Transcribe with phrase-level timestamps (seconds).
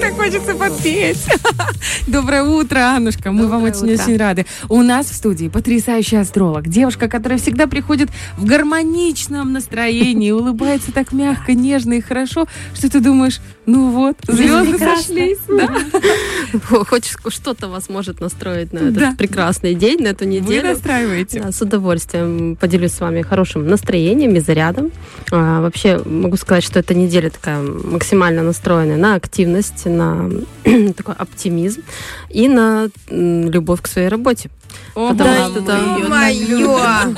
[0.00, 1.24] Так хочется подпеть.
[2.06, 3.30] Доброе утро, Аннушка.
[3.30, 4.44] Мы вам очень-очень рады.
[4.68, 6.68] У нас в студии потрясающий астролог.
[6.68, 13.00] Девушка, которая всегда приходит в гармоничном настроении, улыбается так мягко, нежно и хорошо, что ты
[13.00, 15.38] думаешь, ну вот, звезды сошлись.
[15.54, 16.84] Да.
[16.84, 19.14] Хоть что-то вас может настроить на этот да.
[19.16, 20.62] прекрасный день, на эту неделю.
[20.62, 21.40] Вы настраиваете.
[21.40, 24.90] Да, с удовольствием поделюсь с вами хорошим настроением и зарядом.
[25.30, 30.30] А, вообще могу сказать, что эта неделя такая максимально настроенная на активность, на
[30.96, 31.82] такой оптимизм
[32.30, 34.50] и на любовь к своей работе.
[34.94, 37.14] О, да, что там мое!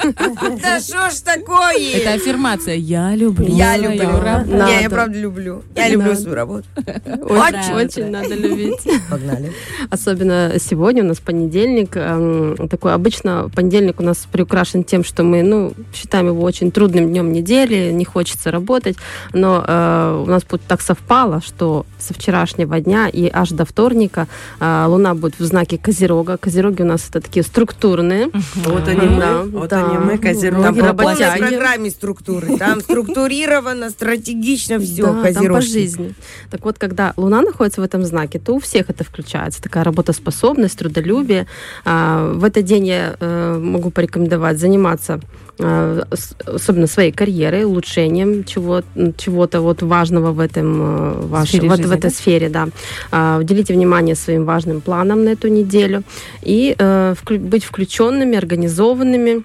[0.62, 1.96] Да что ж такое?
[1.96, 2.74] Это аффирмация.
[2.74, 3.46] Я люблю.
[3.48, 4.08] Я люблю.
[4.46, 5.62] Не, я правда люблю.
[5.74, 6.66] Я люблю свою работу.
[6.76, 8.78] Очень, очень надо любить.
[9.10, 9.52] Погнали.
[9.90, 11.96] Особенно сегодня у нас понедельник.
[11.96, 17.08] Эм, такой обычно понедельник у нас приукрашен тем, что мы, ну, считаем его очень трудным
[17.08, 18.96] днем недели, не хочется работать.
[19.32, 24.28] Но э, у нас так совпало, что со вчерашнего дня и аж до вторника
[24.60, 26.38] э, Луна будет в знаке Козерога.
[26.38, 28.30] Козероги у нас это такие структурные.
[28.54, 30.80] Вот они мы, вот они мы, Козероги.
[30.80, 32.56] Там по программе структуры.
[32.56, 36.14] Там структурировано, стратегично все, да, там по жизни.
[36.50, 39.62] Так вот, когда Луна находится в этом знаке, то у всех это включается.
[39.62, 41.46] Такая работоспособность, трудолюбие.
[41.84, 45.20] А, в этот день я э, могу порекомендовать заниматься
[45.58, 46.02] Э,
[46.44, 48.82] особенно своей карьерой, улучшением чего,
[49.16, 52.10] чего-то вот важного в этом э, ваш, сфере вот, жизни, в этой да?
[52.10, 52.68] сфере, да.
[53.10, 56.02] А, уделите внимание своим важным планам на эту неделю
[56.42, 57.14] и э,
[57.56, 59.42] быть включенными, организованными.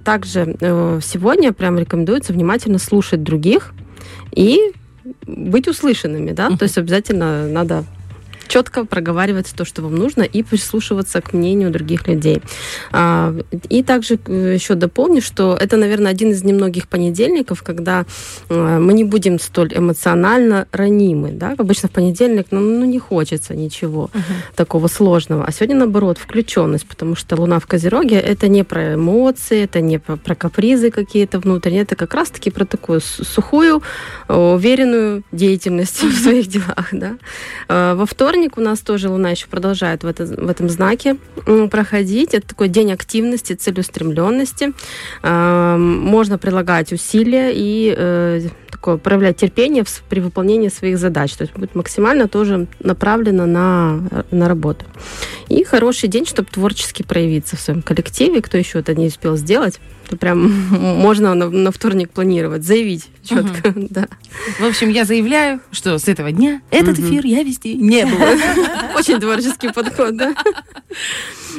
[0.00, 0.56] Также
[1.02, 3.72] сегодня прям рекомендуется внимательно слушать других
[4.36, 4.72] и
[5.26, 7.84] быть услышанными, да, то есть обязательно надо
[8.50, 12.42] четко проговаривать то, что вам нужно, и прислушиваться к мнению других людей.
[12.92, 13.34] А,
[13.68, 18.04] и также э, еще дополню, что это, наверное, один из немногих понедельников, когда
[18.48, 21.30] э, мы не будем столь эмоционально ранимы.
[21.32, 21.54] Да?
[21.58, 24.56] Обычно в понедельник ну, ну, не хочется ничего uh-huh.
[24.56, 25.44] такого сложного.
[25.44, 29.98] А сегодня, наоборот, включенность, потому что Луна в Козероге— это не про эмоции, это не
[29.98, 33.82] про, про капризы какие-то внутренние, это как раз-таки про такую сухую,
[34.28, 36.88] уверенную деятельность в своих делах.
[36.92, 37.12] Да?
[37.68, 41.18] А, во вторник вторник у нас тоже Луна еще продолжает в, это, в этом знаке
[41.70, 42.32] проходить.
[42.32, 44.72] Это такой день активности, целеустремленности.
[45.22, 48.40] Можно прилагать усилия и э,
[48.70, 51.34] такое, проявлять терпение при выполнении своих задач.
[51.34, 54.00] То есть будет максимально тоже направлено на,
[54.30, 54.86] на работу.
[55.50, 58.40] И хороший день, чтобы творчески проявиться в своем коллективе.
[58.40, 59.80] Кто еще это не успел сделать,
[60.10, 63.68] то прям можно на, на вторник планировать, заявить четко.
[63.68, 63.86] Угу.
[63.90, 64.06] Да.
[64.60, 67.08] В общем, я заявляю, что с этого дня этот угу.
[67.08, 68.24] эфир я вести не буду.
[68.96, 70.34] Очень творческий подход, да.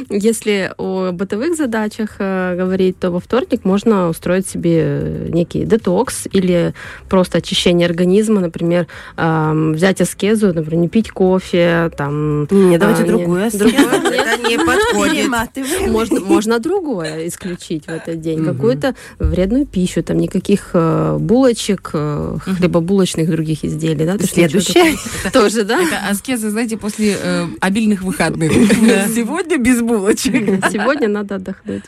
[0.09, 6.73] Если о бытовых задачах э, говорить, то во вторник можно устроить себе некий детокс или
[7.09, 8.87] просто очищение организма, например,
[9.17, 12.47] э, взять аскезу, например, не пить кофе, там...
[12.51, 13.67] Не, давайте а, другую аскезу.
[13.67, 15.27] Это не подходит.
[15.87, 18.40] Можно, можно другое исключить в этот день.
[18.45, 24.05] Какую-то вредную пищу, там никаких э, булочек, э, хлебобулочных других изделий.
[24.05, 24.17] Да?
[24.19, 24.97] Следующее.
[25.33, 25.81] Тоже, да?
[25.81, 28.51] Это аскеза, знаете, после э, обильных выходных.
[29.15, 30.65] Сегодня без булочек.
[30.71, 31.83] Сегодня надо отдохнуть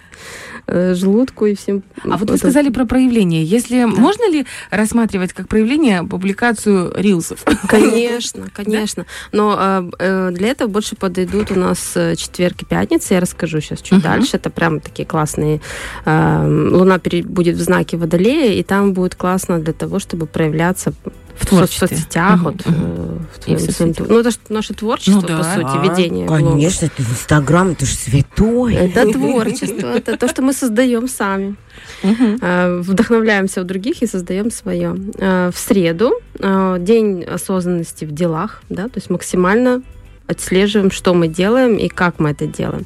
[0.68, 1.84] желудку и всем.
[2.04, 3.44] А вот вы сказали про проявление.
[3.44, 3.88] Если да.
[3.88, 7.44] можно ли рассматривать как проявление публикацию рилсов?
[7.68, 9.06] Конечно, конечно.
[9.32, 13.16] Но э, э, для этого больше подойдут у нас четверг и пятница.
[13.16, 14.04] Я расскажу сейчас чуть uh-huh.
[14.04, 14.38] дальше.
[14.38, 15.62] Это прям такие классные.
[16.06, 20.94] Э, Луна будет в знаке Водолея, и там будет классно для того, чтобы проявляться
[21.36, 21.88] в, творчестве.
[21.88, 22.66] в соцсетях, вот.
[22.66, 24.08] В, соцсетях.
[24.10, 25.38] Ну, это же наше творчество, ну, да.
[25.38, 26.28] по сути, а, ведение.
[26.28, 28.76] Конечно, это Инстаграм, это же святое.
[28.76, 31.56] Это творчество, это то, что мы создаем сами.
[32.04, 32.82] Угу.
[32.82, 34.96] Вдохновляемся у других и создаем свое.
[35.20, 39.82] А, в среду а, день осознанности в делах, да, то есть максимально
[40.28, 42.86] отслеживаем, что мы делаем и как мы это делаем.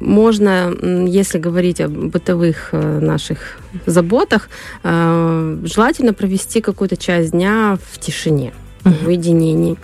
[0.00, 0.74] Можно,
[1.06, 4.50] если говорить о бытовых э, наших заботах,
[4.82, 8.52] э, желательно провести какую-то часть дня в тишине
[8.84, 9.76] в уединении,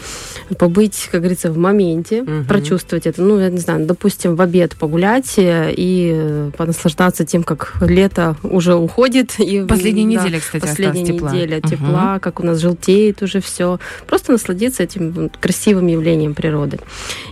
[0.59, 3.23] побыть, как говорится, в моменте, uh прочувствовать это.
[3.23, 8.75] Ну, я не знаю, допустим, в обед погулять э, и понаслаждаться тем, как лето уже
[8.75, 9.39] уходит.
[9.39, 11.33] И, последняя да, неделя, кстати, последняя тепла.
[11.33, 13.79] неделя uh тепла, как у нас желтеет уже все.
[14.07, 16.79] Просто насладиться этим красивым явлением природы.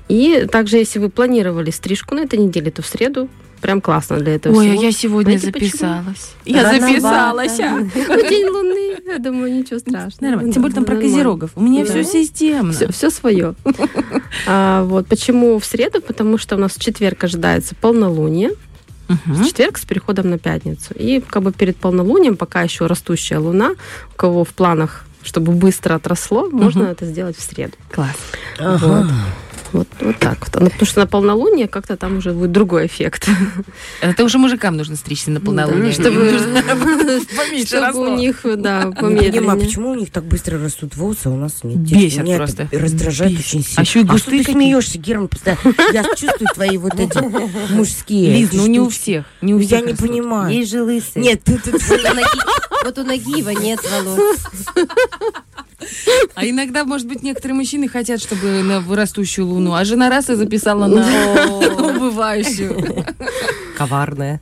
[0.08, 3.28] И также, если вы планировали стрижку на этой неделе, то в среду
[3.64, 4.80] прям классно для этого Ой, всего.
[4.80, 6.34] а я сегодня Знаете, записалась.
[6.44, 6.58] Почему?
[6.58, 6.92] Я Рановато.
[6.92, 7.60] записалась.
[7.60, 7.80] А.
[8.28, 8.96] День Луны.
[9.06, 10.30] Я думаю, ничего страшного.
[10.32, 10.52] Нормально.
[10.52, 11.52] Тем более там про козерогов.
[11.54, 12.72] У меня все системно.
[12.74, 13.54] Все, все свое.
[14.46, 15.06] А, вот.
[15.06, 16.02] Почему в среду?
[16.02, 18.50] Потому что у нас в четверг ожидается полнолуние.
[19.08, 19.18] Угу.
[19.24, 20.92] В четверг с переходом на пятницу.
[20.94, 23.76] И как бы перед полнолунием, пока еще растущая луна,
[24.12, 26.90] у кого в планах чтобы быстро отросло, можно угу.
[26.90, 27.72] это сделать в среду.
[27.90, 28.16] Класс.
[28.58, 28.86] Ага.
[28.86, 29.06] Вот.
[29.72, 30.60] Вот, вот так вот.
[30.60, 33.28] Ну, потому что на полнолуние как-то там уже будет другой эффект.
[34.00, 35.92] Это уже мужикам нужно стричься на полнолуние.
[35.92, 36.38] чтобы
[37.66, 39.30] чтобы у них, да, помедленнее.
[39.30, 41.78] Не понимаю, почему у них так быстро растут волосы, а у нас нет.
[41.78, 42.68] Бесит просто.
[42.72, 43.78] раздражает очень сильно.
[43.78, 45.28] А еще и А что ты смеешься, Герман?
[45.92, 47.18] Я чувствую твои вот эти
[47.72, 49.24] мужские Лиз, ну не у всех.
[49.40, 50.54] Не у всех Я не понимаю.
[50.54, 51.24] Есть же лысые.
[51.24, 51.58] Нет, ты
[52.84, 54.38] Вот у Нагиева нет волос.
[56.34, 60.34] А иногда, может быть, некоторые мужчины хотят, чтобы на растущую луну, а жена раз и
[60.34, 61.06] записала на
[61.78, 63.04] убывающую.
[63.76, 64.40] Коварная.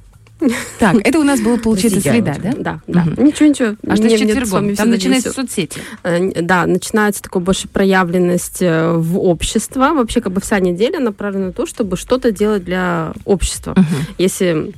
[0.78, 2.52] Так, это у нас было, получается, среда, да?
[2.56, 3.22] Да, да.
[3.22, 3.76] Ничего, ничего.
[3.86, 4.74] А что с четвергом?
[4.74, 5.80] Там начинаются соцсети.
[6.02, 9.92] Э, да, начинается такая больше проявленность э, в общество.
[9.94, 13.76] Вообще, как бы вся неделя направлена на то, чтобы что-то делать для общества.
[14.18, 14.72] Если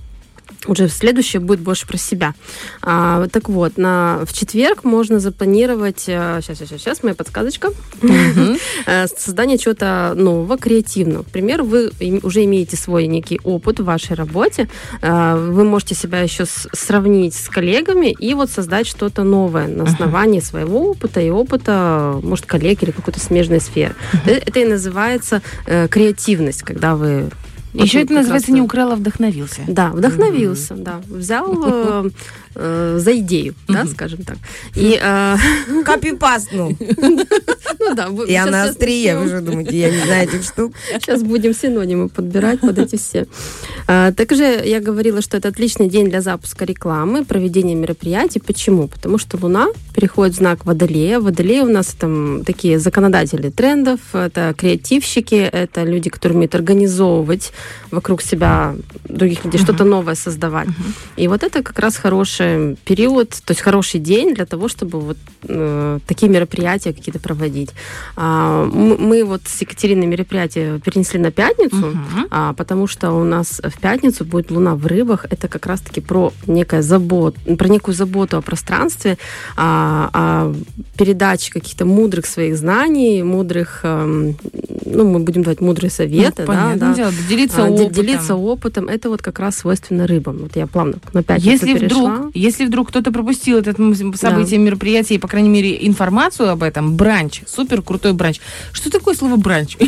[0.67, 2.35] уже следующее будет больше про себя.
[2.83, 7.71] А, так вот, на, в четверг можно запланировать, сейчас, сейчас, сейчас, моя подсказочка,
[8.87, 11.23] э, создание чего-то нового, креативного.
[11.23, 11.91] К примеру, вы
[12.23, 14.69] уже имеете свой некий опыт в вашей работе,
[15.03, 20.41] э, вы можете себя еще сравнить с коллегами и вот создать что-то новое на основании
[20.41, 23.95] своего опыта и опыта, может, коллег или какой-то смежной сферы.
[24.25, 27.31] Это и называется э, креативность, когда вы
[27.83, 29.63] еще это называется не украл, а вдохновился.
[29.67, 31.01] Да, вдохновился, да.
[31.09, 32.07] Взял
[32.55, 34.37] э, за идею, да, скажем так.
[34.75, 35.37] И э...
[35.85, 36.77] копипастнул.
[37.81, 38.09] Ну да.
[38.27, 40.73] И она острие, вы же думаете, я не знаю этих штук.
[40.93, 43.27] Сейчас будем синонимы подбирать под эти все.
[43.87, 48.41] А, также я говорила, что это отличный день для запуска рекламы, проведения мероприятий.
[48.41, 48.89] Почему?
[48.89, 51.21] Потому что Луна переходит в знак Водолея.
[51.21, 57.53] Водолеи у нас там такие законодатели трендов, это креативщики, это люди, которые умеют организовывать
[57.91, 58.75] вокруг себя
[59.05, 60.69] других людей, что-то новое создавать.
[61.17, 61.97] И вот это как раз
[62.45, 67.71] хороший период, то есть хороший день для того, чтобы вот э, такие мероприятия какие-то проводить.
[68.17, 72.27] А, мы, мы вот с Екатериной мероприятие перенесли на пятницу, uh-huh.
[72.31, 75.27] а, потому что у нас в пятницу будет Луна в рыбах.
[75.31, 79.19] Это как раз-таки про некое забот, про некую заботу о пространстве,
[79.57, 80.55] а, о
[80.97, 84.33] передаче каких-то мудрых своих знаний, мудрых, э,
[84.87, 86.95] ну, мы будем давать мудрые советы, ну, да, да.
[86.95, 87.93] Дело, делиться а, опытом.
[87.93, 90.39] Делиться опытом, это вот как раз свойственно рыбам.
[90.39, 92.17] Вот я плавно на пятницу если перешла.
[92.17, 94.65] Вдруг, если вдруг кто-то пропустил это событие, да.
[94.65, 98.41] мероприятие, и, по крайней мере, информацию об этом, бранч, супер крутой бранч.
[98.73, 99.77] Что такое слово бранч?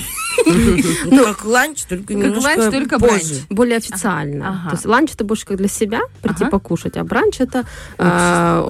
[1.06, 3.36] Ну, как ланч, только как ланч, только позже.
[3.48, 4.66] Более официально.
[4.68, 7.64] То есть ланч это больше как для себя, прийти покушать, а бранч это
[7.96, 8.62] а,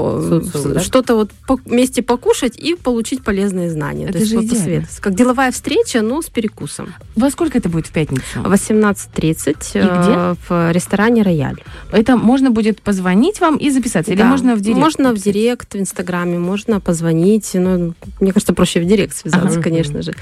[0.81, 1.31] что-то вот
[1.65, 4.07] вместе покушать и получить полезные знания.
[4.09, 4.37] Это же
[5.01, 6.95] Как деловая встреча, но с перекусом.
[7.17, 8.23] Во сколько это будет в пятницу?
[8.37, 11.63] 18.30 э, в ресторане «Рояль».
[11.91, 14.13] Это можно будет позвонить вам и записаться?
[14.13, 14.81] Или можно в директ?
[14.81, 17.51] Можно в директ, в Инстаграме, можно позвонить.
[17.55, 19.63] Ну, мне кажется, проще в директ связаться, ага.
[19.63, 20.13] конечно же.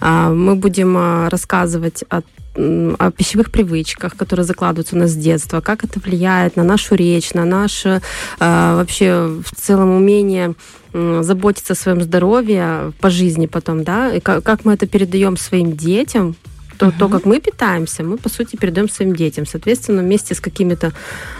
[0.00, 2.22] А, мы будем а, рассказывать о
[2.58, 7.34] о пищевых привычках, которые закладываются у нас с детства, как это влияет на нашу речь,
[7.34, 8.00] на наше
[8.40, 10.54] э, вообще в целом умение
[10.92, 15.76] заботиться о своем здоровье по жизни потом, да, и как, как мы это передаем своим
[15.76, 16.36] детям,
[16.78, 16.94] то, угу.
[16.98, 19.46] то, как мы питаемся, мы, по сути, передаем своим детям.
[19.46, 20.92] Соответственно, вместе с какими-то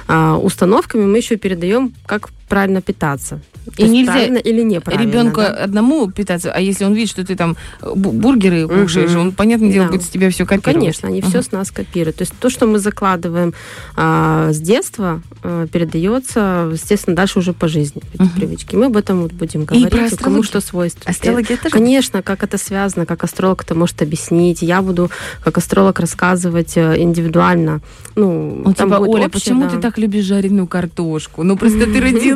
[0.08, 3.40] а, установками мы еще передаем, как правильно питаться.
[3.66, 5.10] И То нельзя или неправильно.
[5.10, 5.48] Ребенку да?
[5.48, 9.20] одному питаться, а если он видит, что ты там э, бургеры кушаешь, угу.
[9.20, 9.92] он, понятное дело, да.
[9.92, 10.76] будет с тебя все копировать.
[10.76, 11.28] Ну, конечно, они угу.
[11.28, 12.16] все с нас копируют.
[12.16, 13.54] То есть то, что мы закладываем
[13.96, 18.30] а, с детства, а, передается, естественно, дальше уже по жизни, эти угу.
[18.36, 18.76] привычки.
[18.76, 21.10] Мы об этом вот будем говорить, и кому что свойственно.
[21.10, 21.70] Астрология тоже?
[21.70, 24.62] Конечно, как это связано, как астролог это может объяснить.
[24.62, 25.10] Я буду
[25.42, 27.80] как астролог рассказывать э, индивидуально.
[28.14, 29.70] Ну, У тебя, Оля, общее, почему да.
[29.70, 31.42] ты так любишь жареную картошку?
[31.42, 32.35] Ну, просто ты родила.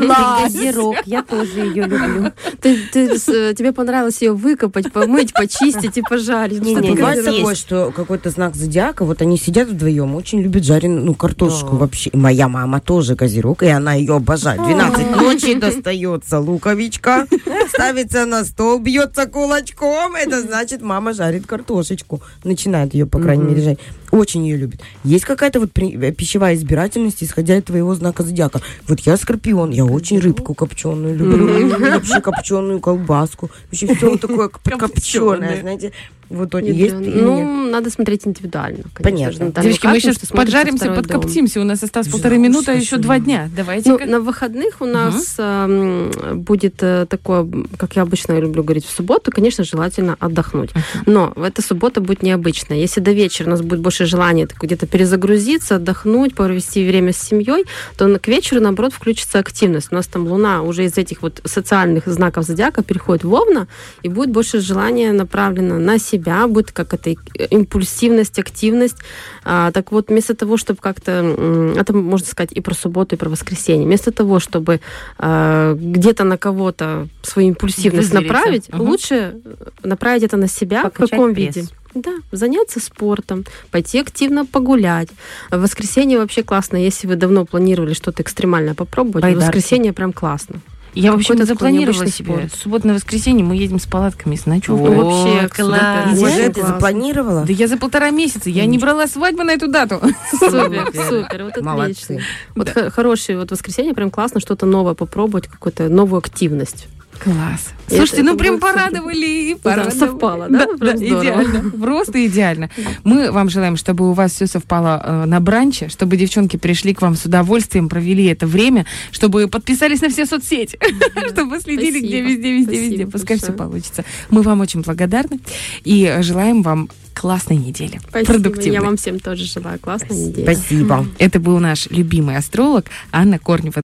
[1.07, 2.33] Я тоже ее люблю.
[2.61, 6.63] Тебе понравилось ее выкопать, помыть, почистить и пожарить.
[6.63, 11.05] Не, не, бывает такое, что какой-то знак зодиака, вот они сидят вдвоем, очень любят жареную
[11.05, 12.11] ну, картошку вообще.
[12.13, 14.63] Моя мама тоже козерог, и она ее обожает.
[14.63, 17.27] 12 ночи достается луковичка,
[17.69, 20.15] ставится на стол, бьется кулачком.
[20.15, 22.23] Это значит, мама жарит картошечку.
[22.45, 23.81] Начинает ее, по крайней мере, жарить.
[24.11, 24.81] Очень ее любит.
[25.05, 28.61] Есть какая-то вот э, пищевая избирательность, исходя из твоего знака зодиака.
[28.89, 31.79] Вот я скорпион, я очень рыбку копченую люблю.
[31.79, 33.51] Вообще копченую колбаску.
[33.71, 35.93] Вообще все такое копченое, знаете
[36.31, 37.73] в итоге есть Ну, нет?
[37.73, 39.11] надо смотреть индивидуально, конечно.
[39.27, 39.47] Понятно.
[39.47, 41.05] Наталья Девочки, мы сейчас поджаримся, второй дом.
[41.05, 41.61] подкоптимся.
[41.61, 43.51] У нас осталось Да полторы уж, минуты, а еще два дня.
[43.55, 43.91] Давайте.
[43.91, 47.47] Ну, на выходных у нас эм, будет э, такое,
[47.77, 50.71] как я обычно люблю говорить, в субботу, конечно, желательно отдохнуть.
[51.07, 52.79] Но в эта суббота будет необычная.
[52.79, 57.65] Если до вечера у нас будет больше желания где-то перезагрузиться, отдохнуть, провести время с семьей,
[57.97, 59.89] то к вечеру, наоборот, включится активность.
[59.91, 63.67] У нас там Луна уже из этих вот социальных знаков зодиака переходит в Овна,
[64.03, 67.11] и будет больше желания направлено на себя, будет как это
[67.51, 68.97] импульсивность, активность.
[69.45, 73.29] А, так вот, вместо того, чтобы как-то, это можно сказать и про субботу, и про
[73.29, 74.81] воскресенье, вместо того, чтобы
[75.19, 78.33] э, где-то на кого-то свою импульсивность Вызвериться.
[78.35, 78.81] направить, Мгм.
[78.81, 79.35] лучше
[79.83, 80.83] направить это на себя.
[80.83, 81.57] Покачать в каком пресс.
[81.57, 81.69] виде?
[81.93, 85.09] Да, заняться спортом, пойти активно погулять.
[85.51, 89.45] В воскресенье вообще классно, если вы давно планировали что-то экстремальное попробовать, в Байдарки.
[89.47, 90.61] воскресенье прям классно.
[90.95, 92.25] Я, в общем, Какой-то такой запланировала себе.
[92.35, 92.53] спорт.
[92.53, 94.97] В субботу на воскресенье мы едем с палатками, с ночевкой.
[94.97, 96.19] Вообще класс.
[96.19, 97.45] Уже ты запланировала?
[97.47, 98.51] Да я за полтора месяца.
[98.51, 100.01] Я не брала свадьбу на эту дату.
[100.31, 102.19] Супер, супер, вот отлично.
[102.57, 106.89] Вот х- хороший вот воскресенье, прям классно что-то новое попробовать, какую-то новую активность.
[107.23, 107.69] Класс.
[107.89, 109.27] Слушайте, это- ну это прям порадовали.
[109.27, 109.99] и Да, порадовали.
[109.99, 110.67] совпало, да?
[110.79, 111.71] Да, идеально.
[111.71, 112.71] Просто идеально.
[113.05, 117.03] Мы вам желаем, чтобы у вас все совпало э, на бранче, чтобы девчонки пришли к
[117.03, 120.79] вам с удовольствием, провели это время, чтобы подписались на все соцсети,
[121.31, 122.07] чтобы следили Спасибо.
[122.07, 123.07] где, везде, везде, Спасибо везде.
[123.07, 124.05] Пускай все получится.
[124.31, 125.41] Мы вам очень благодарны
[125.85, 128.01] и желаем вам классной недели.
[128.09, 128.33] Спасибо.
[128.33, 128.73] Продуктивной.
[128.75, 130.43] Я вам всем тоже желаю классной недели.
[130.45, 131.07] Спасибо.
[131.19, 133.83] Это был наш любимый астролог Анна Корнева.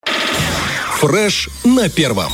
[1.01, 2.33] Фреш на первом.